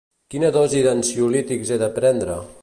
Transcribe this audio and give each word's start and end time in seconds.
Quina 0.33 0.49
dosi 0.55 0.81
d'ansiolítics 0.87 1.75
he 1.75 1.79
de 1.85 1.91
prendre? 1.99 2.41